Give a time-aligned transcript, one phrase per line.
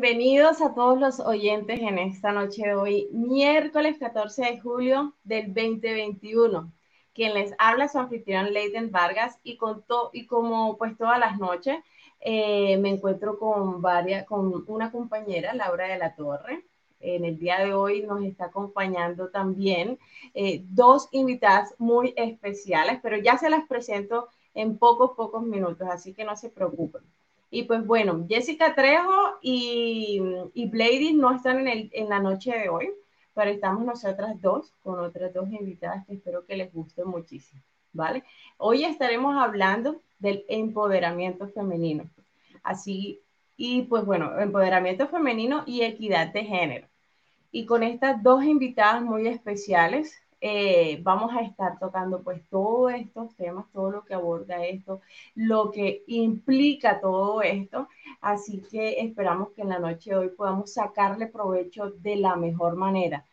[0.00, 5.52] Bienvenidos a todos los oyentes en esta noche de hoy, miércoles 14 de julio del
[5.52, 6.72] 2021.
[7.12, 11.38] Quien les habla es su anfitrión Leiden Vargas y, con y como pues todas las
[11.38, 11.76] noches
[12.20, 16.64] eh, me encuentro con, varias, con una compañera, Laura de la Torre.
[17.00, 19.98] En el día de hoy nos está acompañando también
[20.32, 26.14] eh, dos invitadas muy especiales, pero ya se las presento en pocos, pocos minutos, así
[26.14, 27.02] que no se preocupen.
[27.50, 30.20] Y pues bueno, Jessica Trejo y,
[30.54, 32.90] y Blady no están en, el, en la noche de hoy,
[33.34, 37.60] pero estamos nosotras dos con otras dos invitadas que espero que les guste muchísimo,
[37.92, 38.22] ¿vale?
[38.56, 42.08] Hoy estaremos hablando del empoderamiento femenino.
[42.62, 43.20] Así,
[43.56, 46.86] y pues bueno, empoderamiento femenino y equidad de género.
[47.50, 53.34] Y con estas dos invitadas muy especiales, eh, vamos a estar tocando pues todos estos
[53.36, 55.02] temas, todo lo que aborda esto,
[55.34, 57.88] lo que implica todo esto.
[58.20, 62.76] Así que esperamos que en la noche de hoy podamos sacarle provecho de la mejor
[62.76, 63.24] manera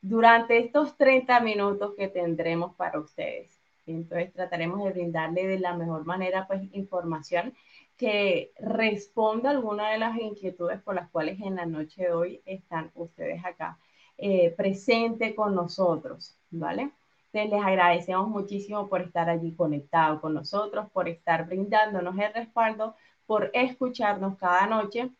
[0.00, 3.60] durante estos 30 minutos que tendremos para ustedes.
[3.86, 7.54] Entonces trataremos de brindarle de la mejor manera pues información
[7.96, 12.42] que responda a alguna de las inquietudes por las cuales en la noche de hoy
[12.46, 13.78] están ustedes acá
[14.18, 16.90] eh, presente con nosotros, ¿vale?
[17.32, 22.94] Entonces les agradecemos muchísimo por estar allí conectado con nosotros, por estar brindándonos el respaldo,
[23.26, 25.10] por escucharnos cada noche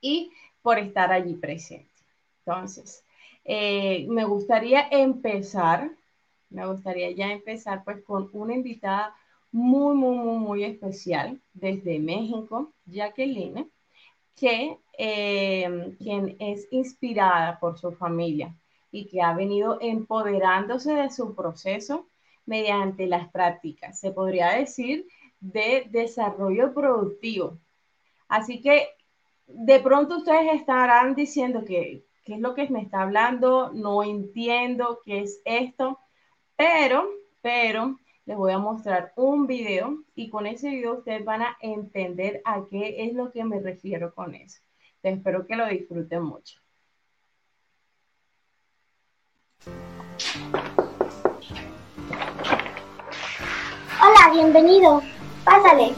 [0.00, 1.90] y por estar allí presente.
[2.44, 3.04] Entonces,
[3.44, 5.90] eh, me gustaría empezar,
[6.50, 9.14] me gustaría ya empezar pues con una invitada
[9.52, 13.70] muy, muy, muy, muy especial desde México, Jacqueline
[14.36, 18.54] que eh, quien es inspirada por su familia
[18.90, 22.06] y que ha venido empoderándose de su proceso
[22.44, 25.06] mediante las prácticas, se podría decir,
[25.40, 27.58] de desarrollo productivo.
[28.28, 28.88] Así que
[29.46, 33.70] de pronto ustedes estarán diciendo que, ¿qué es lo que me está hablando?
[33.72, 35.98] No entiendo qué es esto,
[36.56, 37.08] pero,
[37.40, 42.40] pero les voy a mostrar un video y con ese video ustedes van a entender
[42.44, 44.60] a qué es lo que me refiero con eso.
[45.02, 46.58] espero que lo disfruten mucho.
[54.00, 55.02] Hola, bienvenido.
[55.44, 55.92] Pásale.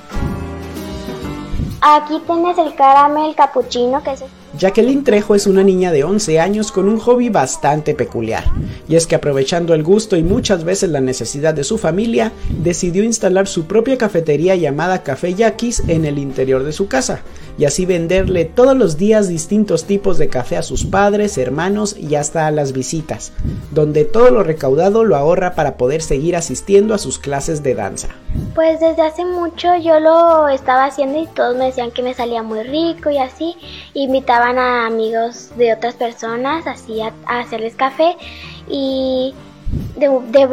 [1.83, 4.25] Aquí tienes el caramel capuchino que es...
[4.57, 8.45] Jacqueline Trejo es una niña de 11 años con un hobby bastante peculiar,
[8.89, 12.31] y es que aprovechando el gusto y muchas veces la necesidad de su familia,
[12.63, 17.23] decidió instalar su propia cafetería llamada Café Yaquis en el interior de su casa,
[17.59, 22.15] y así venderle todos los días distintos tipos de café a sus padres, hermanos y
[22.15, 23.33] hasta a las visitas,
[23.73, 28.09] donde todo lo recaudado lo ahorra para poder seguir asistiendo a sus clases de danza.
[28.55, 32.43] Pues desde hace mucho yo lo estaba haciendo y todos me decían que me salía
[32.43, 33.57] muy rico y así,
[33.95, 38.17] invitaba a amigos de otras personas así a, hacerles café.
[38.69, 39.35] Y
[39.97, 40.09] de,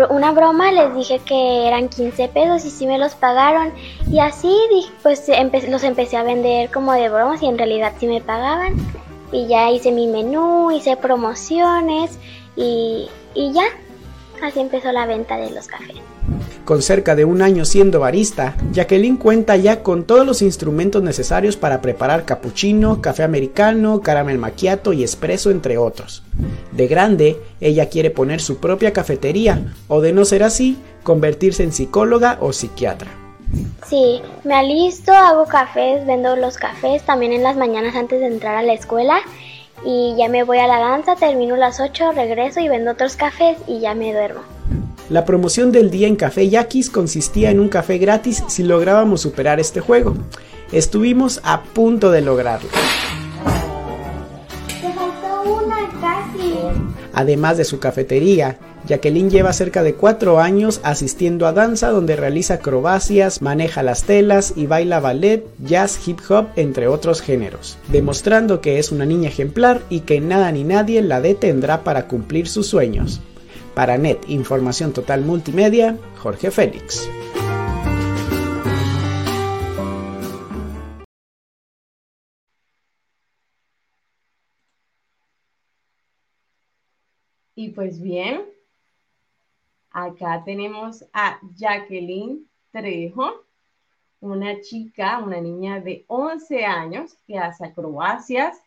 [0.10, 3.72] una broma les dije que eran 15 pesos y sí me los pagaron.
[4.10, 4.56] Y así
[5.04, 5.30] pues
[5.70, 8.76] los empecé a vender como de bromas y en realidad sí me pagaban.
[9.32, 12.18] Y ya hice mi menú, hice promociones
[12.56, 13.64] y, y ya,
[14.44, 15.98] así empezó la venta de los cafés.
[16.66, 21.58] Con cerca de un año siendo barista, Jacqueline cuenta ya con todos los instrumentos necesarios
[21.58, 26.24] para preparar cappuccino, café americano, caramel macchiato y espresso entre otros.
[26.72, 31.72] De grande, ella quiere poner su propia cafetería o de no ser así, convertirse en
[31.72, 33.10] psicóloga o psiquiatra.
[33.86, 38.56] Sí, me alisto, hago cafés, vendo los cafés también en las mañanas antes de entrar
[38.56, 39.18] a la escuela
[39.84, 43.58] y ya me voy a la danza, termino las 8, regreso y vendo otros cafés
[43.68, 44.42] y ya me duermo.
[45.12, 49.60] La promoción del día en Café Yaquis consistía en un café gratis si lográbamos superar
[49.60, 50.16] este juego.
[50.72, 52.70] Estuvimos a punto de lograrlo.
[57.12, 62.54] Además de su cafetería, Jacqueline lleva cerca de cuatro años asistiendo a danza donde realiza
[62.54, 68.80] acrobacias, maneja las telas y baila ballet, jazz, hip hop, entre otros géneros, demostrando que
[68.80, 73.20] es una niña ejemplar y que nada ni nadie la detendrá para cumplir sus sueños.
[73.74, 77.10] Para NET Información Total Multimedia, Jorge Félix.
[87.56, 88.46] Y pues bien,
[89.92, 93.46] acá tenemos a Jacqueline Trejo,
[94.20, 98.58] una chica, una niña de 11 años que hace acrobacias,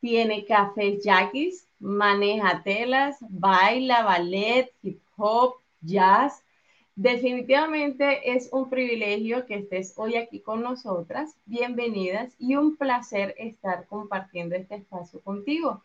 [0.00, 6.44] tiene cafés yaquis, maneja telas, baila ballet, hip hop, jazz,
[7.02, 11.34] Definitivamente es un privilegio que estés hoy aquí con nosotras.
[11.46, 15.82] Bienvenidas y un placer estar compartiendo este espacio contigo.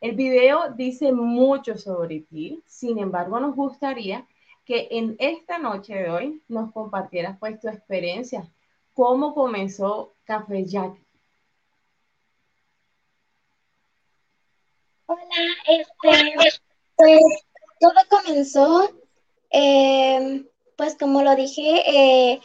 [0.00, 4.26] El video dice mucho sobre ti, sin embargo nos gustaría
[4.64, 8.50] que en esta noche de hoy nos compartieras pues tu experiencia,
[8.94, 10.98] cómo comenzó Café Jack.
[15.10, 15.22] Hola,
[15.66, 16.60] este, pues
[17.80, 18.90] todo comenzó,
[19.50, 20.44] eh,
[20.76, 22.40] pues como lo dije, eh,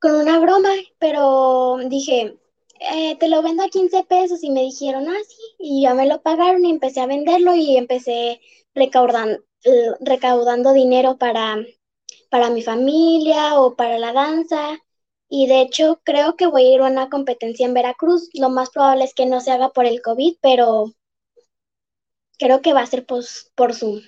[0.00, 0.68] con una broma,
[1.00, 2.38] pero dije,
[2.78, 5.18] eh, te lo vendo a 15 pesos y me dijeron, ah,
[5.58, 8.40] y ya me lo pagaron y empecé a venderlo y empecé
[8.72, 9.40] recaudando,
[9.98, 11.56] recaudando dinero para,
[12.30, 14.78] para mi familia o para la danza.
[15.28, 18.30] Y de hecho creo que voy a ir a una competencia en Veracruz.
[18.34, 20.92] Lo más probable es que no se haga por el COVID, pero
[22.40, 24.00] creo que va a ser pues, por Zoom.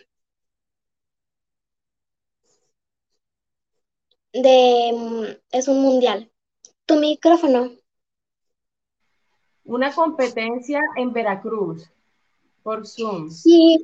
[4.33, 6.33] De, mm, es un mundial.
[6.87, 7.71] Tu micrófono.
[9.65, 11.89] Una competencia en Veracruz
[12.63, 13.31] por Zoom.
[13.31, 13.79] Sí,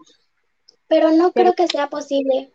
[0.88, 2.52] pero no creo que sea posible.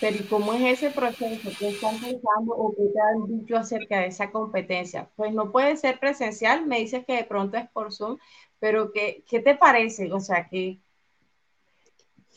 [0.00, 1.50] Pero ¿y cómo es ese proceso?
[1.58, 5.10] ¿Qué están pensando o qué te han dicho acerca de esa competencia?
[5.16, 8.18] Pues no puede ser presencial, me dices que de pronto es por Zoom,
[8.60, 10.12] pero ¿qué, qué te parece?
[10.12, 10.78] O sea, que...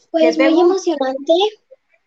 [0.10, 1.34] Pues muy emocionante,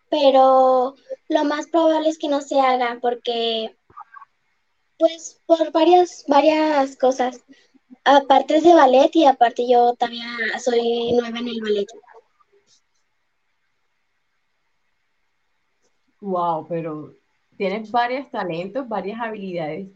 [0.09, 0.95] pero
[1.29, 3.75] lo más probable es que no se haga porque
[4.97, 7.41] pues por varias, varias cosas.
[8.03, 10.27] Aparte es de ballet y aparte yo también
[10.63, 11.87] soy nueva en el ballet.
[16.25, 17.13] Wow, pero
[17.55, 19.89] tienes varios talentos, varias habilidades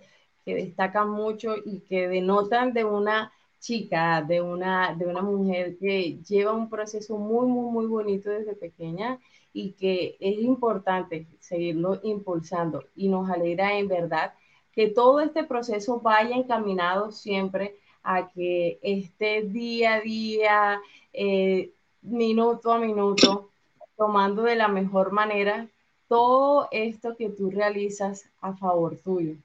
[0.46, 6.20] que destacan mucho y que denotan de una chica, de una, de una mujer que
[6.22, 9.20] lleva un proceso muy, muy, muy bonito desde pequeña
[9.54, 12.84] y que es importante seguirlo impulsando.
[12.96, 14.34] Y nos alegra en verdad
[14.72, 21.72] que todo este proceso vaya encaminado siempre a que esté día a día, eh,
[22.04, 23.50] minuto a minuto,
[23.98, 25.68] tomando de la mejor manera
[26.10, 29.36] todo esto que tú realizas a favor tuyo.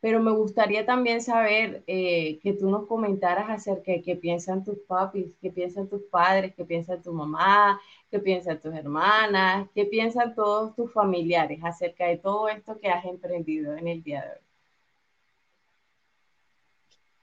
[0.00, 4.78] Pero me gustaría también saber eh, que tú nos comentaras acerca de qué piensan tus
[4.78, 10.34] papis, qué piensan tus padres, qué piensan tu mamá, qué piensan tus hermanas, qué piensan
[10.34, 14.48] todos tus familiares acerca de todo esto que has emprendido en el día de hoy.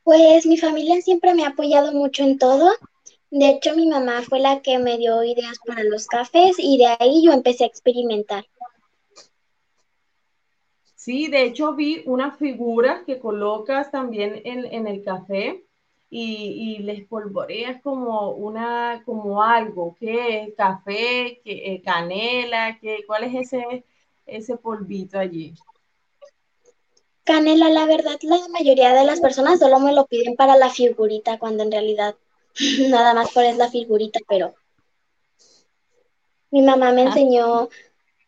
[0.04, 2.72] Pues mi familia siempre me ha apoyado mucho en todo.
[3.32, 6.88] De hecho, mi mamá fue la que me dio ideas para los cafés y de
[7.00, 8.46] ahí yo empecé a experimentar.
[11.06, 15.64] Sí, de hecho vi una figura que colocas también en, el café
[16.10, 20.56] y, les polvoreas como una, como algo, ¿qué es?
[20.56, 21.42] ¿Café?
[21.44, 22.80] ¿Qué, eh, ¿Canela?
[22.82, 23.86] ¿Qué, ¿Cuál es ese,
[24.26, 25.54] ese polvito allí?
[27.24, 31.38] Canela, la verdad, la mayoría de las personas solo me lo piden para la figurita,
[31.38, 32.16] cuando en realidad
[32.90, 34.56] nada más por es la figurita, pero
[36.50, 37.14] mi mamá me ah.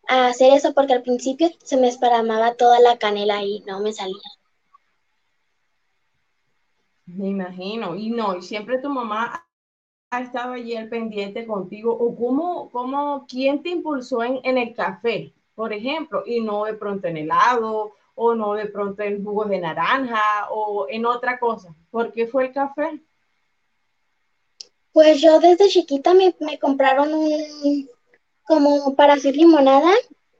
[0.08, 3.94] A hacer eso porque al principio se me esparamaba toda la canela y no me
[3.94, 4.16] salía.
[7.06, 9.46] Me imagino, y no, y siempre tu mamá
[10.10, 14.74] ha estado allí al pendiente contigo, o cómo, cómo, quién te impulsó en, en el
[14.74, 19.48] café, por ejemplo, y no de pronto en helado o no de pronto en jugos
[19.48, 21.74] de naranja o en otra cosa.
[21.92, 23.00] ¿Por qué fue el café?
[24.92, 27.88] Pues yo desde chiquita me, compraron un
[28.48, 29.92] como para hacer limonada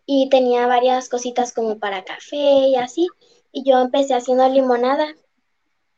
[0.06, 2.38] y tenía varias cositas como para café
[2.70, 3.08] y así.
[3.52, 5.14] Y yo empecé haciendo limonada.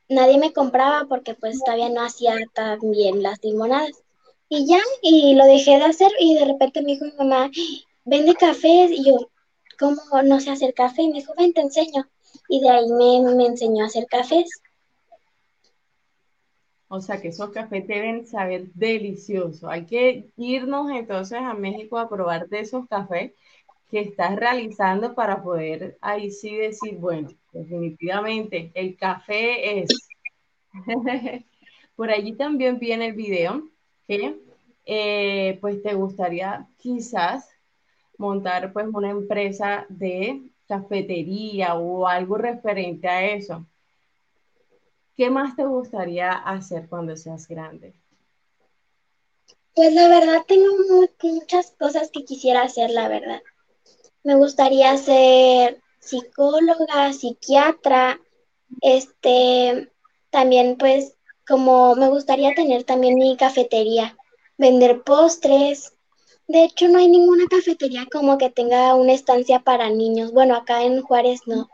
[0.09, 4.03] Nadie me compraba porque pues todavía no hacía tan bien las limonadas.
[4.49, 7.51] Y ya, y lo dejé de hacer y de repente me dijo mi mamá,
[8.03, 9.29] vende cafés y yo,
[9.77, 11.03] cómo no sé hacer café.
[11.03, 12.09] Y me dijo, ven, te enseño.
[12.47, 14.49] Y de ahí me, enseñó a hacer cafés.
[16.89, 19.69] O sea que esos cafés deben saber delicioso.
[19.69, 23.34] Hay que irnos entonces a México a probar de esos cafés
[23.89, 29.89] que estás realizando para poder ahí sí decir, bueno, definitivamente el café es.
[31.96, 33.69] Por allí también viene el video
[34.08, 34.38] que
[34.86, 37.50] eh, pues te gustaría quizás
[38.17, 43.65] montar pues una empresa de cafetería o algo referente a eso.
[45.19, 47.93] ¿Qué más te gustaría hacer cuando seas grande?
[49.75, 50.69] Pues la verdad tengo
[51.21, 53.41] muchas cosas que quisiera hacer, la verdad.
[54.23, 58.21] Me gustaría ser psicóloga, psiquiatra,
[58.79, 59.91] este,
[60.29, 64.17] también pues como me gustaría tener también mi cafetería,
[64.57, 65.97] vender postres,
[66.47, 70.31] De hecho, no hay ninguna cafetería como que tenga una estancia para niños.
[70.31, 71.69] Bueno, acá en Juárez no.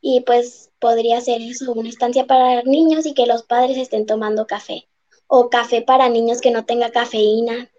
[0.00, 4.46] Y pues podría ser eso, una estancia para niños y que los padres estén tomando
[4.46, 4.88] café.
[5.26, 7.70] O café para niños que no tenga cafeína.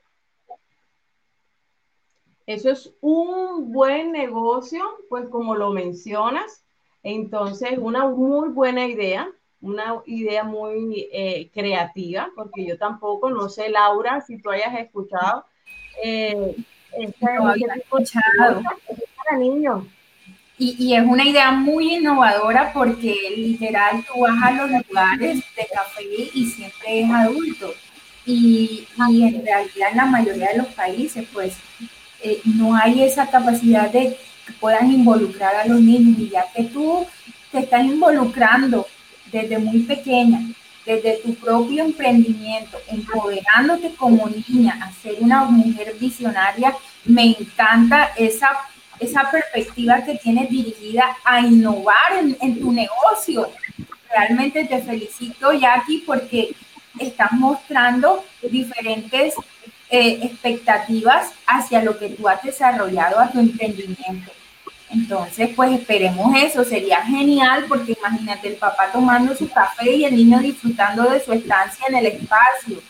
[2.46, 6.64] Eso es un buen negocio, pues como lo mencionas.
[7.04, 9.30] Entonces, una muy buena idea,
[9.62, 15.46] una idea muy eh, creativa, porque yo tampoco, no sé, Laura, si tú hayas escuchado.
[16.04, 16.56] Eh,
[16.94, 18.62] escuchado.
[19.16, 19.86] para niños.
[20.64, 26.04] Y, es una idea muy innovadora porque literal tú vas a los lugares de café
[26.36, 27.74] y siempre es adulto.
[28.28, 31.56] Y, y en realidad en la mayoría de los países, pues
[32.22, 34.16] eh, no hay esa capacidad de
[34.46, 37.08] que puedan involucrar a los niños y ya que tú
[37.52, 38.86] te estás involucrando
[39.32, 40.42] desde muy pequeña,
[40.86, 46.76] desde tu propio emprendimiento, empoderándote como niña a ser una mujer visionaria,
[47.06, 48.50] me encanta esa,
[49.02, 53.50] esa perspectiva que tienes dirigida a innovar en, tu negocio.
[54.10, 56.56] Realmente te felicito, Jackie, porque
[57.00, 59.34] estás mostrando diferentes
[59.90, 64.32] eh, expectativas hacia lo que tú has desarrollado a tu emprendimiento.
[64.92, 70.16] Entonces, pues esperemos eso, sería genial porque imagínate el papá tomando su café y el
[70.16, 72.82] niño disfrutando de su estancia en el espacio.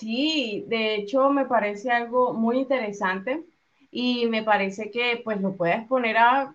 [0.00, 3.44] Sí, de hecho me parece algo muy interesante
[3.90, 6.54] y me parece que pues lo puedes poner a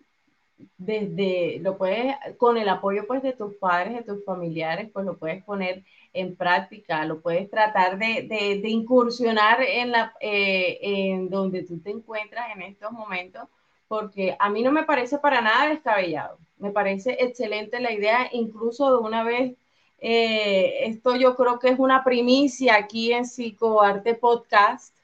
[0.78, 5.18] desde, lo puedes, con el apoyo pues de tus padres, de tus familiares, pues lo
[5.18, 5.84] puedes poner
[6.14, 11.92] en práctica, lo puedes tratar de, de, incursionar en, la, eh, en donde tú te
[11.92, 13.44] encuentras en estos momentos,
[13.88, 18.92] porque a mí no me parece para nada descabellado, me parece excelente la idea, incluso
[18.92, 19.54] de una vez,
[19.98, 24.96] eh, esto yo creo que es una primicia aquí en Psicoarte Podcast,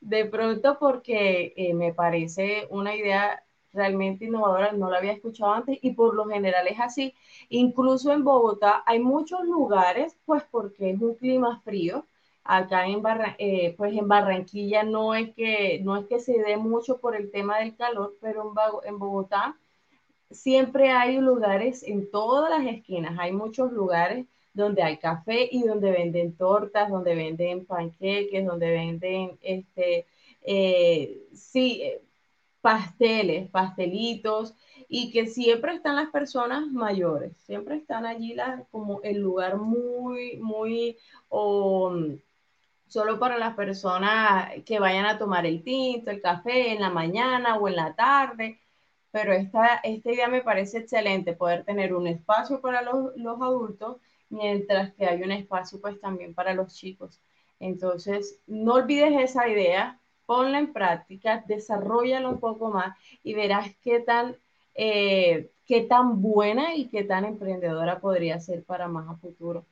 [0.00, 5.78] de pronto porque eh, me parece una idea realmente innovadora, no la había escuchado antes
[5.82, 7.14] y por lo general es así.
[7.48, 12.06] Incluso en Bogotá hay muchos lugares, pues porque es un clima frío.
[12.44, 13.02] Acá en,
[13.38, 17.30] eh, pues en Barranquilla no es, que, no es que se dé mucho por el
[17.30, 18.52] tema del calor, pero
[18.84, 19.56] en, en Bogotá
[20.32, 25.90] siempre hay lugares en todas las esquinas, hay muchos lugares donde hay café y donde
[25.90, 30.06] venden tortas, donde venden panqueques, donde venden, este,
[30.42, 31.82] eh, sí,
[32.60, 34.54] pasteles, pastelitos,
[34.88, 40.36] y que siempre están las personas mayores, siempre están allí las, como el lugar muy,
[40.36, 40.98] muy,
[41.28, 41.96] o
[42.88, 47.56] solo para las personas que vayan a tomar el tinto, el café en la mañana
[47.56, 48.60] o en la tarde,
[49.12, 53.98] pero esta, esta idea me parece excelente, poder tener un espacio para los, los adultos,
[54.30, 57.20] mientras que hay un espacio pues también para los chicos.
[57.60, 64.00] Entonces, no olvides esa idea, ponla en práctica, desarrollala un poco más y verás qué
[64.00, 64.36] tan,
[64.74, 69.66] eh, qué tan buena y qué tan emprendedora podría ser para más a futuro.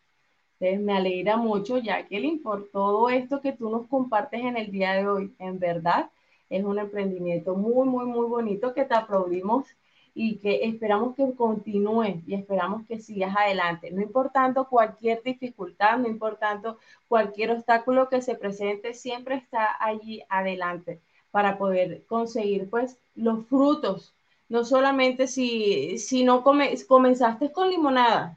[0.61, 4.93] Entonces, me alegra mucho, Jacqueline, por todo esto que tú nos compartes en el día
[4.93, 5.35] de hoy.
[5.39, 6.11] En verdad,
[6.51, 9.67] es un emprendimiento muy, muy, muy bonito que te aplaudimos
[10.15, 16.09] y que esperamos que continúe y esperamos que sigas adelante, no importando cualquier dificultad, no
[16.09, 16.79] importando
[17.09, 24.13] cualquier obstáculo que se presente, siempre está allí adelante para poder conseguir pues los frutos,
[24.49, 28.37] no solamente si, si no comenzaste con limonada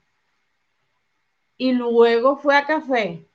[1.58, 3.26] y luego fue a café,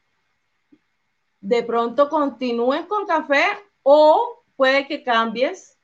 [1.40, 3.44] de pronto continúes con café
[3.82, 5.79] o puede que cambies,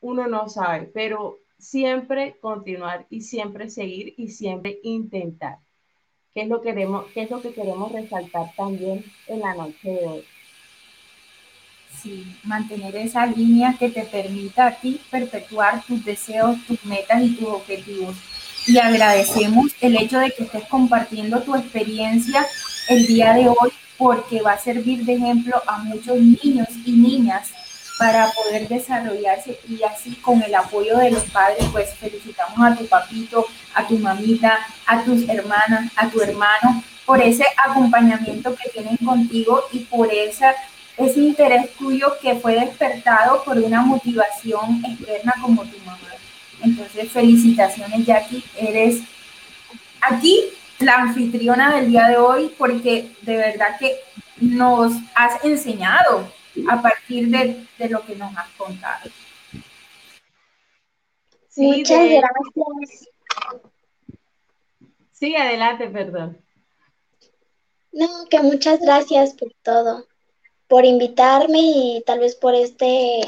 [0.00, 5.56] uno no sabe, pero siempre continuar y siempre seguir y siempre intentar.
[6.34, 9.90] ¿Qué es lo que queremos, qué es lo que queremos resaltar también en la noche
[9.90, 10.24] de hoy?
[12.02, 17.36] Sí, mantener esa línea que te permita a ti perpetuar tus deseos, tus metas y
[17.36, 18.16] tus objetivos.
[18.66, 22.46] Y agradecemos el hecho de que estés compartiendo tu experiencia
[22.90, 27.50] el día de hoy porque va a servir de ejemplo a muchos niños y niñas
[27.98, 32.86] para poder desarrollarse y así con el apoyo de los padres, pues felicitamos a tu
[32.86, 38.96] papito, a tu mamita, a tus hermanas, a tu hermano, por ese acompañamiento que tienen
[38.98, 40.54] contigo y por esa,
[40.96, 45.98] ese interés tuyo que fue despertado por una motivación externa como tu mamá.
[46.62, 49.02] Entonces, felicitaciones Jackie, eres
[50.00, 50.44] aquí
[50.78, 53.96] la anfitriona del día de hoy porque de verdad que
[54.40, 56.30] nos has enseñado
[56.68, 59.10] a partir de, lo que nos has contado.
[61.56, 63.08] Muchas gracias.
[65.12, 66.38] Sí, adelante, perdón.
[67.90, 70.06] No, que muchas gracias por todo,
[70.68, 73.20] por invitarme y tal vez por este,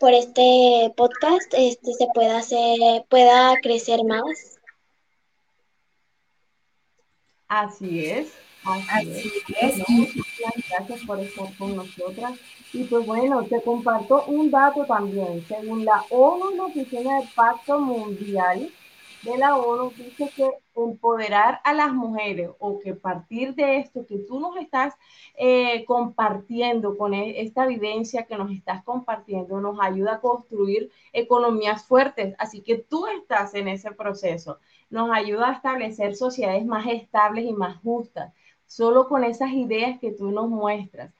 [0.00, 4.59] por este podcast, este se pueda hacer, pueda crecer más.
[7.50, 8.32] Así es.
[8.64, 9.88] Así, es.
[9.88, 12.38] Muchas gracias por estar con nosotras.
[12.72, 15.44] Y pues bueno, te comparto un dato también.
[15.48, 18.70] Según la ONU, la Oficina del Pacto Mundial
[19.22, 24.18] de la ONU, dice que empoderar a las mujeres o que partir de esto que
[24.18, 24.94] tú nos estás
[25.36, 31.84] eh, compartiendo con e, esta vivencia que nos estás compartiendo, nos ayuda a construir economías
[31.84, 32.36] fuertes.
[32.38, 34.60] Así que tú estás en ese proceso.
[34.90, 38.32] Nos ayuda a establecer sociedades más estables y más justas
[38.70, 41.12] solo con esas ideas que tú nos muestras.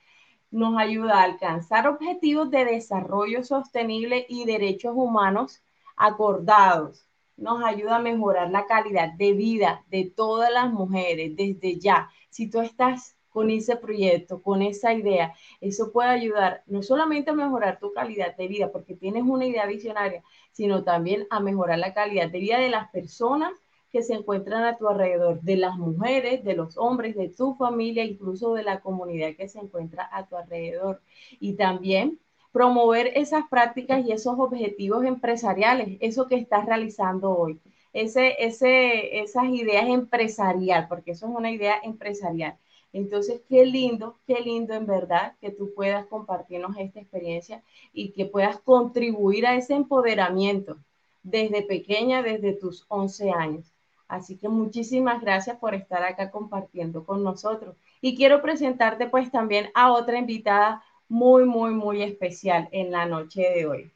[0.53, 5.61] Nos ayuda a alcanzar objetivos de desarrollo sostenible y derechos humanos
[5.97, 7.09] acordados.
[7.37, 12.09] Nos ayuda a mejorar la calidad de vida de todas las mujeres desde ya.
[12.29, 17.35] Si tú estás con ese proyecto, con esa idea, eso puede ayudar no solamente a
[17.35, 20.23] mejorar tu calidad de vida, porque tienes una idea visionaria,
[20.53, 23.53] sino también a mejorar la calidad de vida de las personas
[23.91, 28.05] que se encuentran a tu alrededor, de las mujeres, de los hombres, de tu familia,
[28.05, 31.03] incluso de la comunidad que se encuentra a tu alrededor.
[31.41, 32.21] Y también
[32.53, 37.61] promover esas prácticas y esos objetivos empresariales, eso que estás realizando hoy,
[37.93, 42.57] ese, ese, esas ideas empresarial, porque eso es una idea empresarial.
[42.93, 48.27] Entonces, qué lindo, qué lindo en verdad que tú puedas compartirnos esta experiencia y que
[48.27, 50.77] puedas contribuir a ese empoderamiento
[51.23, 53.73] desde pequeña, desde tus 11 años.
[54.09, 57.77] Así que muchísimas gracias por estar acá compartiendo con nosotros.
[58.01, 63.43] Y quiero presentarte pues también a otra invitada muy, muy, muy especial en la noche
[63.43, 63.93] de hoy.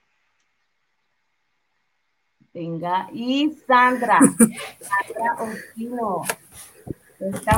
[2.52, 4.20] Venga, y Sandra,
[4.78, 6.22] Sandra Ospino.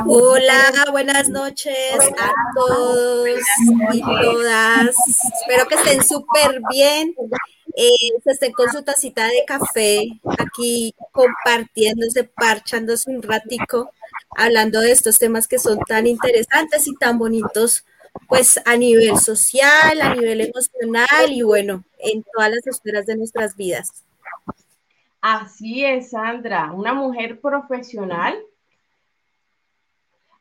[0.05, 3.39] Hola, buenas noches a todos
[3.93, 4.95] y todas.
[5.41, 7.15] Espero que estén súper bien
[7.79, 7.91] eh,
[8.23, 10.07] se estén con su tacita de café
[10.39, 13.91] aquí compartiéndose, parchándose un ratico,
[14.35, 17.85] hablando de estos temas que son tan interesantes y tan bonitos,
[18.27, 23.55] pues a nivel social, a nivel emocional y bueno, en todas las esferas de nuestras
[23.55, 24.03] vidas.
[25.21, 28.39] Así es, Sandra, una mujer profesional,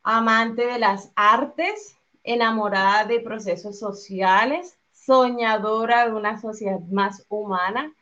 [0.08, 7.92] amante de las artes, enamorada de procesos sociales, soñadora de una sociedad más humana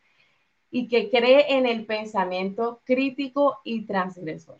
[0.70, 4.58] y que cree en el pensamiento crítico y transgresor.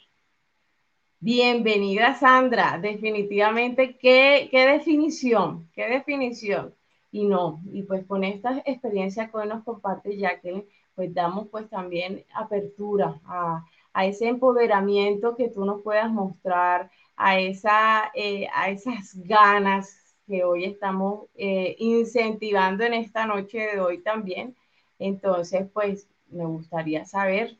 [1.20, 5.68] Bienvenida Sandra, definitivamente, ¿qué, qué definición?
[5.74, 6.74] ¿Qué definición?
[7.12, 11.68] Y no, y pues con esta experiencia que hoy nos comparte Jacqueline, pues damos pues
[11.68, 18.70] también apertura a, a ese empoderamiento que tú nos puedas mostrar, a, esa, eh, a
[18.70, 24.56] esas ganas que hoy estamos eh, incentivando en esta noche de hoy también.
[24.98, 27.56] Entonces, pues me gustaría saber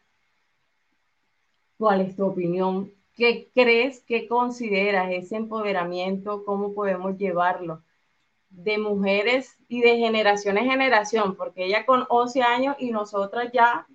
[1.78, 7.82] cuál es tu opinión, qué crees, qué consideras ese empoderamiento, cómo podemos llevarlo
[8.50, 13.86] de mujeres y de generación en generación, porque ella con 11 años y nosotras ya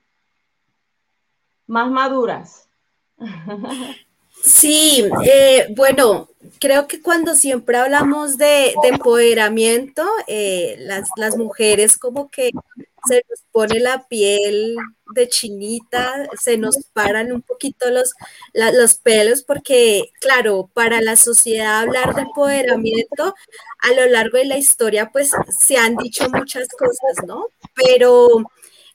[1.66, 2.70] más maduras.
[4.42, 12.52] Sí, eh, bueno, creo que cuando siempre hablamos de, empoderamiento, eh, las, mujeres como que
[13.08, 14.76] se nos pone la piel
[15.16, 18.14] de chinita, se nos paran un poquito los,
[18.54, 23.36] los pelos, porque claro, para la sociedad hablar de empoderamiento
[23.80, 27.48] a lo largo de la historia, pues se han dicho muchas cosas, ¿no?
[27.76, 28.30] Pero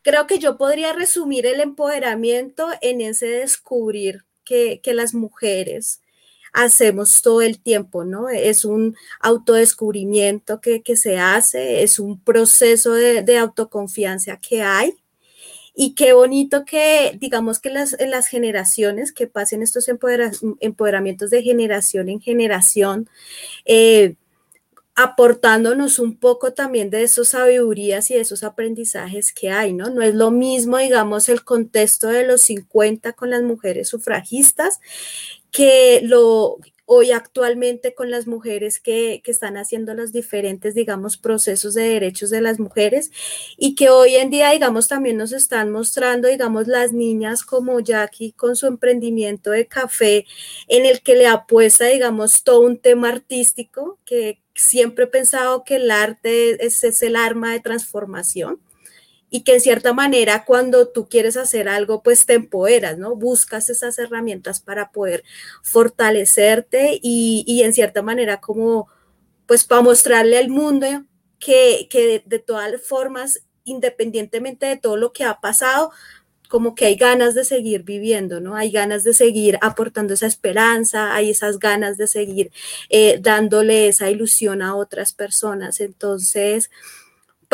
[0.03, 6.01] creo que yo podría resumir el empoderamiento en ese descubrir que, las mujeres
[6.53, 8.29] hacemos todo el tiempo, ¿no?
[8.29, 14.95] Es un autodescubrimiento que, se hace, es un proceso de, autoconfianza que hay.
[15.77, 22.09] Y qué bonito que, digamos que las, las generaciones que pasen estos empoderamientos de generación
[22.09, 23.09] en generación,
[23.65, 24.15] eh,
[24.97, 29.91] aportándonos un poco también de esas sabidurías y de esos aprendizajes que hay, ¿no?
[29.91, 34.81] No es lo mismo, digamos, el contexto de los 50 con las mujeres sufragistas
[35.51, 41.75] que lo hoy actualmente con las mujeres que, que, están haciendo los diferentes, digamos, procesos
[41.75, 43.11] de derechos de las mujeres
[43.57, 48.33] y que hoy en día, digamos, también nos están mostrando, digamos, las niñas como Jackie
[48.33, 50.27] con su emprendimiento de café
[50.69, 55.77] en el que le apuesta, digamos, todo un tema artístico que siempre he pensado que
[55.77, 58.61] el arte es, es el arma de transformación
[59.35, 63.17] y que en cierta manera cuando tú quieres hacer algo, pues te empoderas, ¿no?
[63.17, 65.25] Buscas esas herramientas para poder
[65.61, 68.87] fortalecerte y, en cierta manera como,
[69.47, 70.87] pues para mostrarle al mundo
[71.41, 75.91] que, que de todas formas, independientemente de todo lo que ha pasado,
[76.49, 78.55] como que hay ganas de seguir viviendo, ¿no?
[78.55, 82.53] Hay ganas de seguir aportando esa esperanza, hay esas ganas de seguir
[82.89, 85.81] eh, dándole esa ilusión a otras personas.
[85.81, 86.71] Entonces,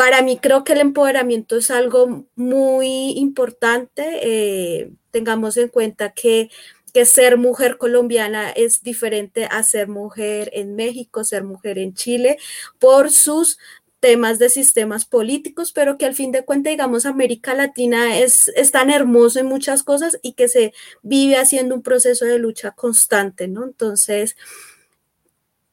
[0.01, 4.03] para mí creo que el empoderamiento es algo muy importante.
[4.23, 6.49] Eh, tengamos en cuenta que,
[6.91, 12.39] que ser mujer colombiana es diferente a ser mujer en México, ser mujer en Chile,
[12.79, 13.59] por sus
[13.99, 18.71] temas de sistemas políticos, pero que al fin de cuentas, digamos, América Latina es, es,
[18.71, 23.47] tan hermoso en muchas cosas y que se vive haciendo un proceso de lucha constante,
[23.47, 23.63] ¿no?
[23.65, 24.35] Entonces,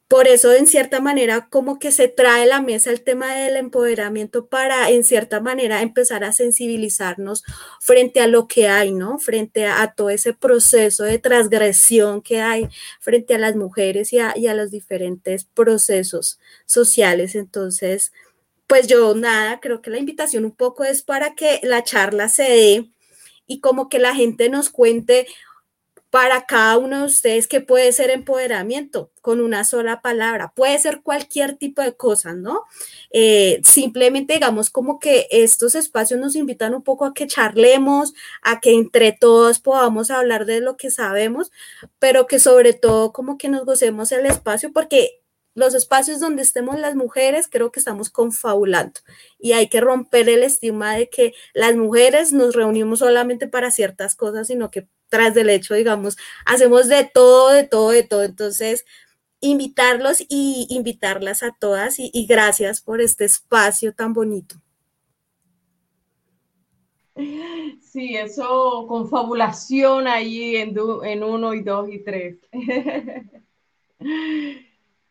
[0.09, 3.57] por eso, en cierta manera, como que se trae a la mesa el tema del
[3.57, 7.45] empoderamiento para, en cierta manera, empezar a sensibilizarnos
[7.79, 9.19] frente a lo que hay, ¿no?
[9.19, 12.69] Frente a, todo ese proceso de transgresión que hay
[13.01, 17.35] frente a las mujeres y a, y a los diferentes procesos sociales.
[17.35, 18.13] Entonces,
[18.67, 22.45] pues yo nada, creo que la invitación un poco es para que la charla se
[22.45, 22.91] dé
[23.47, 25.27] y como que la gente nos cuente,
[26.11, 31.03] para cada uno de ustedes que puede ser empoderamiento con una sola palabra, puede ser
[31.03, 32.65] cualquier tipo de cosa, ¿no?
[33.11, 38.61] Eh, simplemente digamos como que estos espacios nos invitan un poco a que charlemos, a
[38.61, 41.51] que entre todos podamos hablar de lo que sabemos,
[41.99, 45.21] pero que sobre todo como que nos gocemos el espacio porque
[45.55, 49.01] los espacios donde estemos las mujeres, creo que estamos confabulando
[49.39, 54.15] y hay que romper el estigma de que las mujeres nos reunimos solamente para ciertas
[54.15, 56.17] cosas, sino que tras del hecho, digamos,
[56.47, 58.23] hacemos de todo, de todo, de todo.
[58.25, 58.85] Entonces,
[59.41, 64.57] invitarlos y invitarlas a todas y, gracias por este espacio tan bonito.
[67.81, 72.37] Sí, eso confabulación ahí en, uno y dos y tres.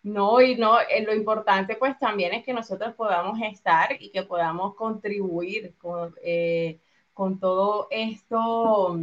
[0.04, 4.24] No, y no, eh, lo importante pues también es que nosotros podamos estar y que
[4.24, 6.80] podamos contribuir con, eh,
[7.14, 8.98] con todo esto,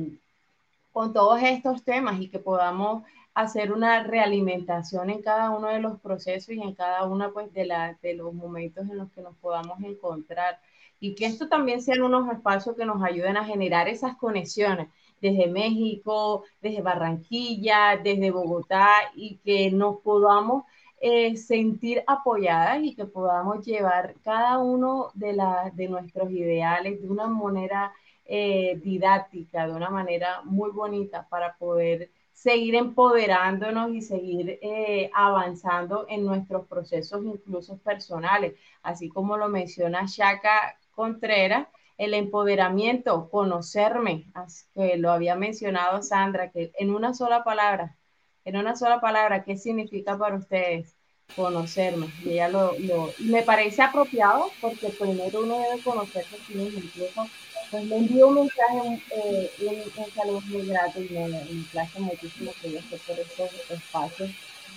[0.94, 3.02] con todos estos temas y que podamos
[3.34, 7.68] hacer una realimentación en cada uno de los procesos y en cada uno pues de,
[8.00, 10.60] de los momentos en los que nos podamos encontrar.
[11.00, 14.86] Y que esto también sean unos espacios que nos ayuden a generar esas conexiones
[15.20, 20.62] desde México, desde Barranquilla, desde Bogotá y que nos podamos
[21.00, 27.08] eh, sentir apoyadas y que podamos llevar cada uno de, la, de nuestros ideales de
[27.08, 27.92] una manera
[28.26, 36.06] eh, didáctica, de una manera muy bonita para poder seguir empoderándonos y seguir eh, avanzando
[36.08, 44.26] en nuestros procesos incluso personales, así como lo menciona Shaka Contreras, el empoderamiento, conocerme,
[44.74, 47.96] que lo había mencionado Sandra, que en una sola palabra,
[48.44, 50.96] en una sola palabra, ¿qué significa para ustedes
[51.36, 52.08] conocerme?
[52.24, 57.26] Y ella lo, lo me parece apropiado porque primero uno debe conocerse a sí incluso
[57.70, 62.52] pues le envío un mensaje, eh, un, saludo muy grato y me, me place muchísimo
[62.60, 64.30] que yo esté por estos espacios.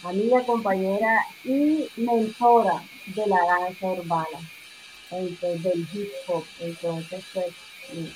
[0.04, 4.40] Amiga, compañera y mentora de la danza urbana,
[5.12, 6.44] entonces, del hip hop.
[6.60, 7.48] Entonces, pues,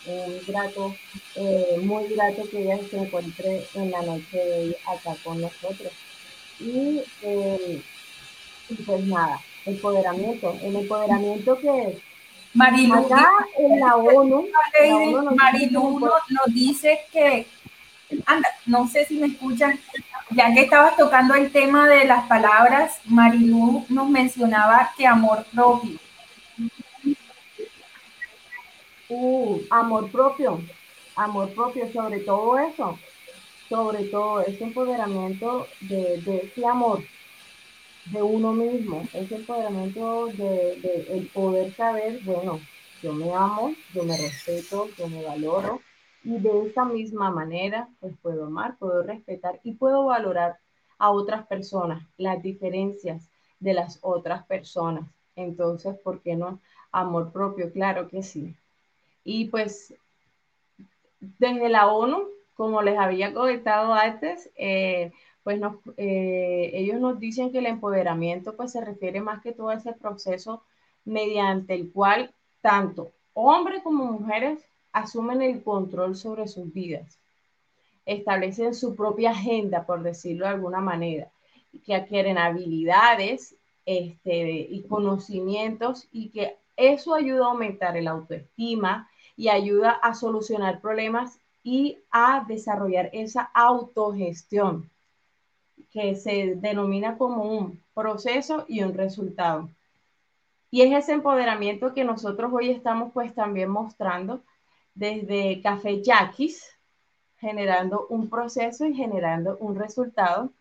[0.06, 0.96] un grato,
[1.36, 5.92] eh, muy grato que ella se encuentre en la noche de hoy acá con nosotros.
[6.60, 7.82] Y, eh,
[8.86, 11.98] pues nada, empoderamiento, el empoderamiento que
[12.54, 14.48] Marilu, Acá en la ONU,
[16.00, 17.48] nos, dice que,
[18.26, 19.80] anda, no sé si me escuchan,
[20.32, 25.98] ya que estabas tocando el tema de las palabras, Marilu nos mencionaba que amor propio.
[29.08, 30.62] Uh, amor propio,
[31.16, 32.98] amor propio, sobre todo eso,
[33.70, 37.04] sobre todo ese empoderamiento de, de ese amor
[38.12, 42.60] de uno mismo, ese empoderamiento de, el poder saber, bueno,
[43.02, 45.82] yo me amo, yo me respeto, yo me valoro
[46.24, 50.58] y de esa misma manera pues puedo amar, puedo respetar y puedo valorar
[50.98, 55.10] a otras personas, las diferencias de las otras personas.
[55.36, 56.60] Entonces, ¿por qué no?
[56.92, 58.56] Amor propio, claro que sí.
[59.24, 59.96] Y pues
[61.20, 65.12] desde la ONU, como les había comentado antes, eh,
[65.44, 65.62] pues
[65.98, 69.94] eh, ellos nos dicen que el empoderamiento pues se refiere más que todo a ese
[69.94, 70.64] proceso
[71.04, 77.18] mediante el cual tanto hombres como mujeres asumen el control sobre sus vidas,
[78.06, 81.32] establecen su propia agenda, por decirlo de alguna manera,
[81.86, 89.50] que adquieren habilidades este, y conocimientos y que Eso ayuda a aumentar el autoestima y
[89.50, 94.91] ayuda a solucionar problemas y a desarrollar esa autogestión
[95.92, 99.70] que se denomina como un proceso y un resultado.
[100.70, 104.42] Y es ese empoderamiento que nosotros hoy estamos pues también mostrando
[104.96, 106.64] desde Café Yaquis,
[107.40, 110.52] generando un proceso y generando un resultado.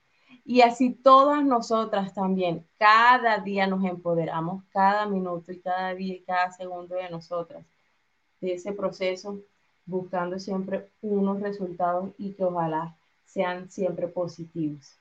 [0.44, 6.22] Y así todas nosotras también, cada día nos empoderamos, cada minuto y cada día y
[6.22, 7.64] cada segundo de nosotras,
[8.40, 9.38] de ese proceso,
[9.86, 14.99] buscando siempre unos resultados y que ojalá sean siempre positivos.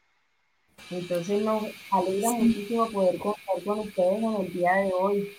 [0.91, 5.29] Entonces nos alegra muchísimo poder contar con ustedes en el día de hoy.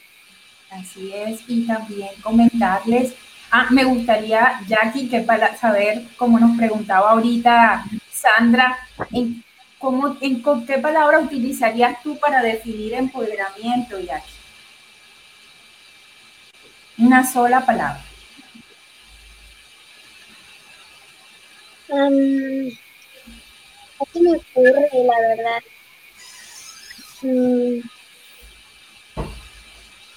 [0.70, 3.14] Así es, y también comentarles,
[3.50, 8.78] ah, me gustaría, Jackie, que para saber, como nos preguntaba ahorita Sandra,
[9.12, 9.42] en,
[9.78, 14.30] cómo, en qué palabra utilizarías tú para definir empoderamiento, Jackie.
[16.98, 18.04] Una sola palabra.
[21.88, 22.70] Um,
[24.12, 25.62] ¿Qué me ocurre, la verdad?
[27.22, 27.80] Mm.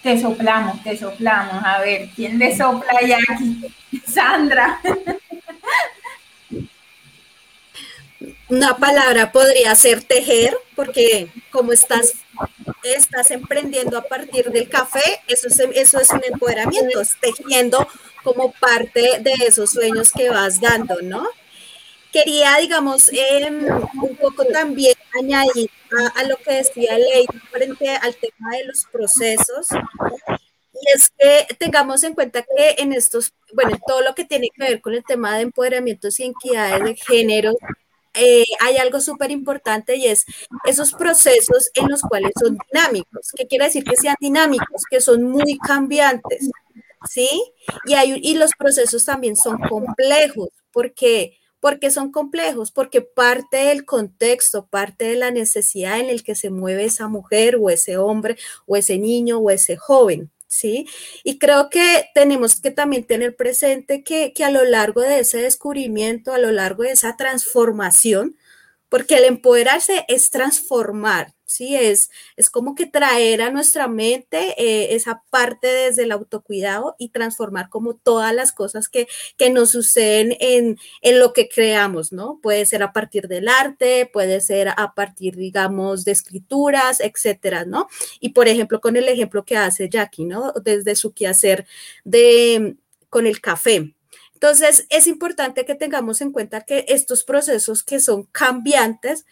[0.02, 1.64] Te soplamos, te soplamos.
[1.64, 3.74] A ver, ¿quién le sopla ya aquí?
[4.08, 4.80] Sandra.
[8.50, 12.14] Una palabra podría ser tejer, porque como estás,
[12.84, 17.88] estás emprendiendo a partir del café, eso es, eso es un empoderamiento, tejiendo
[18.24, 21.28] como parte de esos sueños que vas dando, ¿no?
[22.14, 23.66] Quería, digamos, em,
[24.02, 25.70] un poco también añadir
[26.16, 29.68] a, lo que decía Ley frente al tema de los procesos.
[30.74, 34.64] Y es que tengamos en cuenta que en estos, bueno, todo lo que tiene que
[34.64, 37.54] ver con el tema de empoderamientos y equidades de género,
[38.14, 40.26] eh, hay algo súper importante y es
[40.66, 43.32] esos procesos en los cuales son dinámicos.
[43.36, 44.84] ¿Qué quiere decir que sean dinámicos?
[44.90, 46.50] Que son muy cambiantes,
[47.10, 47.28] ¿sí?
[47.86, 53.86] Y, hay, y los procesos también son complejos porque porque son complejos, porque parte del
[53.86, 58.36] contexto, parte de la necesidad en el que se mueve esa mujer o ese hombre
[58.66, 60.30] o ese niño o ese joven.
[60.46, 60.88] ¿Sí?
[61.24, 65.38] Y creo que tenemos que también tener presente que, que a lo largo de ese
[65.38, 68.36] descubrimiento, a lo largo de esa transformación,
[68.94, 71.76] porque el empoderarse es transformar, ¿sí?
[71.76, 77.10] Es, es como que traer a nuestra mente eh, esa parte desde el autocuidado y
[77.10, 82.40] transformar como todas las cosas que, que nos suceden en, en, lo que creamos, ¿no?
[82.44, 87.88] Puede ser a partir del arte, puede ser a partir, digamos, de escrituras, etcétera, ¿no?
[88.20, 90.54] Y por ejemplo, con el ejemplo que hace Jackie, ¿no?
[90.64, 91.66] Desde su quehacer
[92.04, 92.78] de,
[93.10, 93.96] con el café.
[94.44, 99.26] Entonces, es importante que tengamos en cuenta que estos procesos que son cambiantes,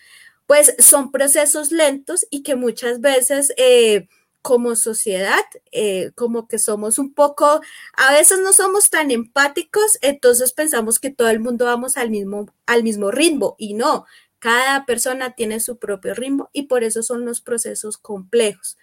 [0.48, 4.08] pues son procesos lentos y que muchas veces eh,
[4.42, 5.44] como sociedad,
[5.74, 7.60] eh, como que somos un poco,
[7.98, 12.46] a veces no somos tan empáticos, entonces pensamos que todo el mundo vamos al mismo,
[12.66, 14.06] al mismo ritmo y no,
[14.40, 18.78] cada persona tiene su propio ritmo y por eso son los procesos complejos.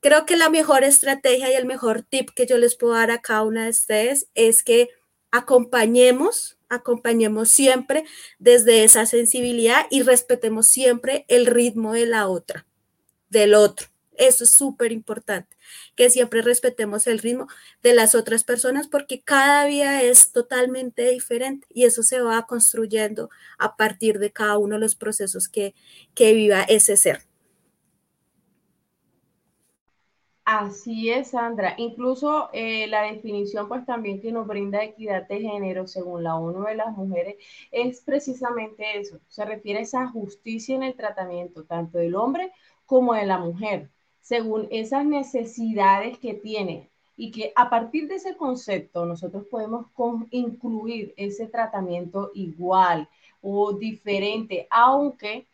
[0.00, 3.20] Creo que la mejor estrategia y el mejor tip que yo les puedo dar a
[3.20, 4.88] cada una de ustedes es que
[5.36, 8.04] acompañemos, acompañemos siempre
[8.38, 12.66] desde esa sensibilidad y respetemos siempre el ritmo de la otra,
[13.28, 13.88] del otro.
[14.18, 15.56] Eso es súper importante,
[15.94, 17.48] que siempre respetemos el ritmo
[17.82, 23.28] de las otras personas porque cada vida es totalmente diferente y eso se va construyendo
[23.58, 25.74] a partir de cada uno de los procesos que,
[26.14, 27.26] que viva ese ser.
[30.46, 31.74] Así es, Sandra.
[31.76, 36.64] Incluso eh, la definición, pues también que nos brinda equidad de género, según la ONU
[36.66, 37.34] de las mujeres,
[37.72, 39.18] es precisamente eso.
[39.28, 42.52] Se refiere a esa justicia en el tratamiento, tanto del hombre
[42.86, 46.90] como de la mujer, según esas necesidades que tiene.
[47.16, 49.86] Y que a partir de ese concepto nosotros podemos
[50.30, 53.08] incluir ese tratamiento igual
[53.40, 55.48] o diferente, aunque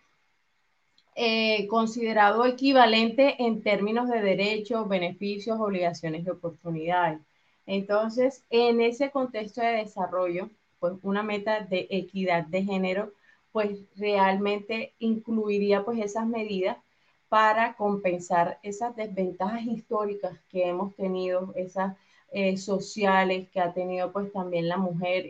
[1.15, 7.21] eh, considerado equivalente en términos de derechos, beneficios, obligaciones y oportunidades.
[7.67, 13.13] Entonces, en ese contexto de desarrollo, pues una meta de equidad de género,
[13.53, 16.79] pues realmente incluiría pues esas medidas
[17.29, 21.97] para compensar esas desventajas históricas que hemos tenido, esas
[22.31, 25.27] eh, sociales que ha tenido pues también la mujer,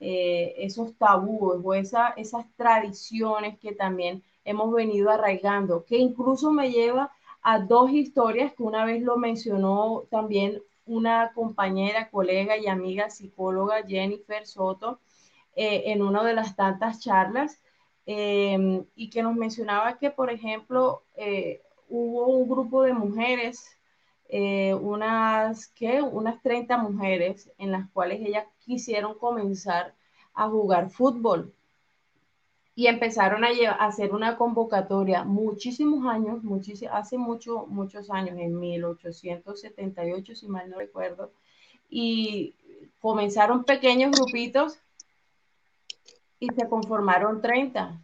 [0.00, 6.70] eh, esos tabúes o esa, esas tradiciones que también hemos venido arraigando, que incluso me
[6.70, 7.10] lleva
[7.42, 13.84] a dos historias que una vez lo mencionó también una compañera, colega y amiga psicóloga,
[13.86, 15.00] Jennifer Soto,
[15.54, 17.62] eh, en una de las tantas charlas,
[18.06, 23.76] em, y que nos mencionaba que, por ejemplo, eh, hubo un grupo de mujeres
[24.32, 26.00] eh, unas, ¿qué?
[26.02, 29.94] unas 30 mujeres en las cuales ellas quisieron comenzar
[30.34, 31.52] a jugar fútbol
[32.80, 36.40] y empezaron a, hacer una convocatoria muchísimos años,
[36.90, 41.30] hace mucho, muchos años, en 1878, si mal no recuerdo,
[41.90, 42.54] y
[42.98, 44.78] comenzaron pequeños grupitos
[46.38, 48.00] y se conformaron 30.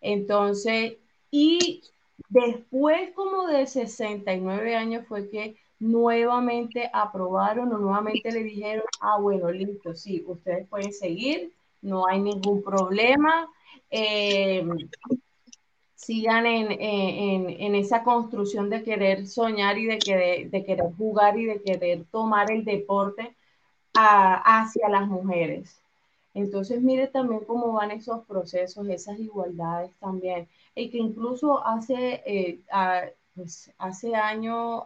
[0.00, 0.96] Entonces,
[1.30, 1.84] y
[2.28, 9.52] después como de 69 años fue que nuevamente aprobaron o nuevamente le dijeron, ah, bueno,
[9.52, 13.48] listo, sí, ustedes pueden seguir, no hay ningún problema,
[13.90, 14.66] eh,
[15.94, 22.50] sigan en, esa construcción de querer soñar y de, querer jugar y de querer tomar
[22.50, 23.34] el deporte
[23.94, 25.80] hacia las mujeres.
[26.34, 30.48] Entonces, mire también cómo van esos procesos, esas igualdades también.
[30.74, 32.60] Y que incluso hace, eh,
[33.34, 34.12] pues, hace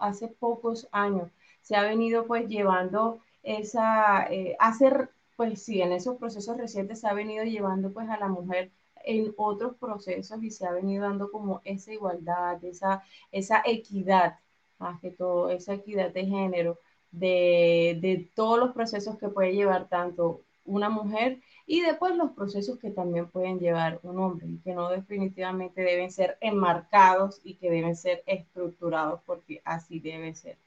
[0.00, 1.30] hace pocos años,
[1.62, 7.08] se ha venido pues llevando esa, eh, hacer, pues sí, en esos procesos recientes se
[7.08, 8.72] ha venido llevando pues a la mujer
[9.04, 14.38] en otros procesos y se ha venido dando como esa igualdad, esa, esa equidad,
[14.78, 16.78] más que todo, esa equidad de género,
[17.12, 22.78] de, de todos los procesos que puede llevar tanto una mujer y después los procesos
[22.78, 27.70] que también pueden llevar un hombre y que no definitivamente deben ser enmarcados y que
[27.70, 30.58] deben ser estructurados porque así debe ser.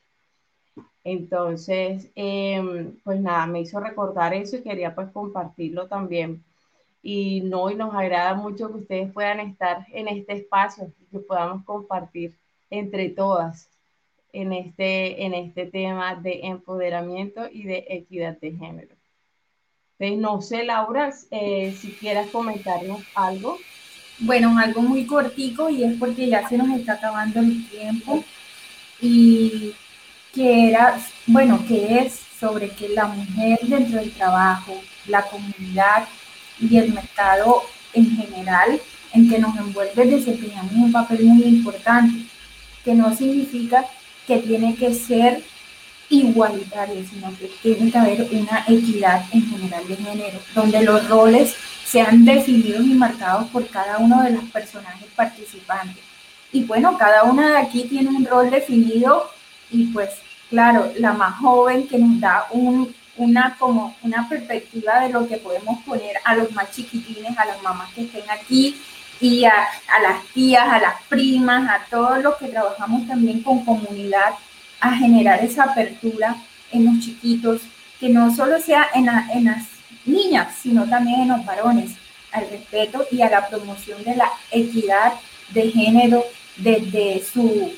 [1.03, 6.43] Entonces, em, pues nada, me hizo recordar eso y quería pues compartirlo también
[7.03, 11.19] y no, y nos agrada mucho que ustedes puedan estar en este espacio y que
[11.19, 12.35] podamos compartir
[12.69, 13.69] entre todas
[14.33, 18.95] en este, en este tema de empoderamiento y de equidad de género.
[19.99, 23.57] Entonces, no sé, Laura, eh, si quieras comentarnos algo.
[24.19, 28.23] Bueno, algo muy cortico y es porque ya se nos está acabando el tiempo
[29.01, 29.73] y
[30.33, 36.07] que era, bueno, que es sobre que la mujer dentro del trabajo, la comunidad
[36.59, 37.63] y el mercado
[37.93, 38.79] en general
[39.13, 42.25] en que nos envuelve desempeñamos un papel muy importante,
[42.83, 43.85] que no significa
[44.25, 45.43] que tiene que ser
[46.09, 51.55] igualitario, sino que tiene que haber una equidad en general de género, donde los roles
[51.85, 56.03] sean definidos y marcados por cada uno de los personajes participantes.
[56.53, 59.29] Y bueno, cada una de aquí tiene un rol definido
[59.71, 60.09] y pues
[60.49, 65.37] claro, la más joven que nos da un, una, como una perspectiva de lo que
[65.37, 68.75] podemos poner a los más chiquitines, a las mamás que estén aquí
[69.19, 69.67] y a,
[70.01, 74.33] las tías, a las primas, a todos los que trabajamos también con comunidad,
[74.79, 76.35] a generar esa apertura
[76.71, 77.61] en los chiquitos,
[77.99, 79.67] que no solo sea en las
[80.05, 81.91] niñas, sino también en los varones,
[82.31, 85.13] al respeto y a la promoción de la equidad
[85.49, 86.23] de género
[86.57, 87.73] desde su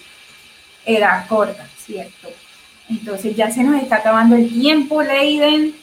[0.86, 2.30] edad corta, ¿cierto?
[2.90, 5.76] Entonces ya se nos está acabando el tiempo, Leiden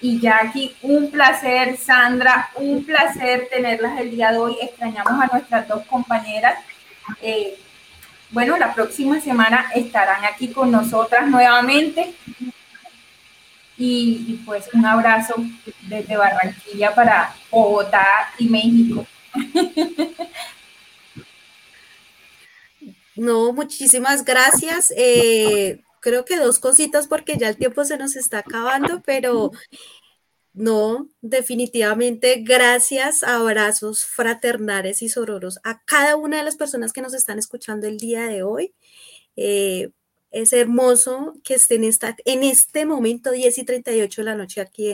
[0.00, 0.74] y Jackie.
[0.82, 4.56] Un placer, Sandra, un placer tenerlas el día de hoy.
[4.60, 6.58] Extrañamos a nuestras dos compañeras.
[7.22, 7.58] Eh,
[8.30, 12.14] bueno, la próxima semana estarán aquí con nosotras nuevamente.
[13.76, 15.34] Y, y, pues un abrazo
[15.82, 18.04] desde Barranquilla para Bogotá
[18.38, 19.06] y México.
[23.18, 24.92] No, muchísimas gracias.
[24.96, 29.50] Eh, creo que dos cositas porque ya el tiempo se nos está acabando, pero
[30.52, 37.12] no, definitivamente gracias, abrazos fraternales y sororos a cada una de las personas que nos
[37.12, 38.72] están escuchando el día de hoy.
[39.34, 39.90] Eh,
[40.30, 44.90] es hermoso que estén esta, en este momento 10 y 38 de la noche aquí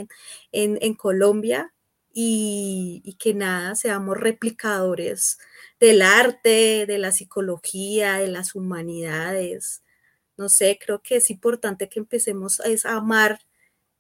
[0.53, 1.74] en, en, Colombia
[2.15, 5.39] y, que nada, seamos replicadores
[5.81, 9.83] del arte, de la psicología, de las humanidades,
[10.37, 13.41] no sé, creo que es importante que empecemos a amar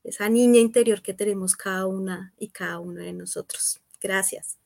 [0.03, 3.80] esa niña interior que tenemos cada una y cada uno de nosotros.
[4.01, 4.59] Gracias.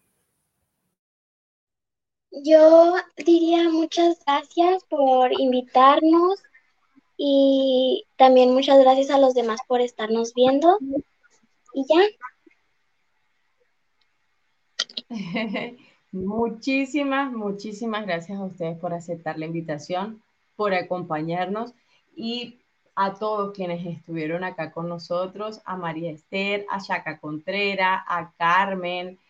[2.31, 6.43] Yo diría muchas gracias por invitarnos
[7.17, 10.79] y también muchas gracias a los demás por estarnos viendo.
[11.75, 12.03] Y ya.
[16.13, 20.23] muchísimas, muchísimas gracias a ustedes por aceptar la invitación
[20.59, 21.73] por acompañarnos
[22.17, 22.59] y
[22.97, 29.21] a todos quienes estuvieron acá con nosotros, a María Esther, a Chaca Contreras, a Carmen,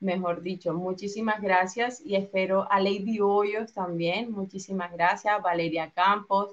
[0.00, 6.50] mejor dicho, muchísimas gracias y espero a Lady Hoyos también, muchísimas gracias, Valeria Campos,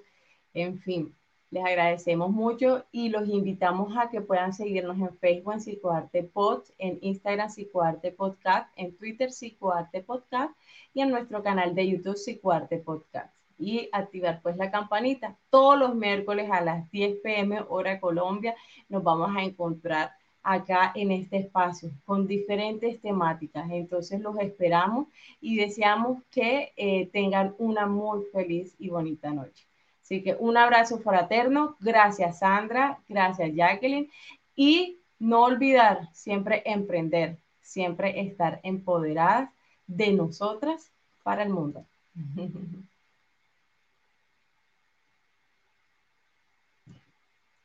[0.54, 1.16] en fin,
[1.52, 6.64] les agradecemos mucho y los invitamos a que puedan seguirnos en Facebook en Psicoarte Pod,
[6.78, 10.56] en Instagram Psicoarte Podcast, en Twitter Psicoarte Podcast
[10.94, 13.34] y en nuestro canal de YouTube Psicoarte Podcast.
[13.58, 15.36] y activar pues la campanita.
[15.50, 18.56] Todos los miércoles a las 10 pm hora Colombia
[18.88, 20.12] nos vamos a encontrar
[20.44, 23.70] acá en este espacio con diferentes temáticas.
[23.72, 25.08] Entonces los esperamos
[25.42, 29.69] y deseamos que eh, tengan una muy feliz y bonita noche.
[30.10, 31.78] Así que un abrazo fraterno.
[31.80, 34.10] Gracias Sandra, gracias Jacqueline
[34.56, 39.52] y no olvidar siempre emprender, siempre estar empoderadas
[39.86, 40.92] de nosotras
[41.22, 41.86] para el mundo.